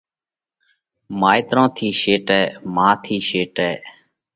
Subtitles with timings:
[1.19, 2.39] مائيترون ٿِي شِيکئه۔
[2.73, 3.71] مان ٿِي شِيکئه۔